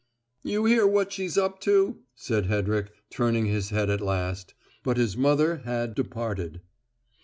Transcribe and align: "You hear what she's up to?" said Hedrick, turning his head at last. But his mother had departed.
"You 0.41 0.65
hear 0.65 0.87
what 0.87 1.13
she's 1.13 1.37
up 1.37 1.59
to?" 1.61 1.99
said 2.15 2.47
Hedrick, 2.47 2.89
turning 3.11 3.45
his 3.45 3.69
head 3.69 3.87
at 3.91 4.01
last. 4.01 4.55
But 4.81 4.97
his 4.97 5.15
mother 5.15 5.57
had 5.57 5.93
departed. 5.93 6.61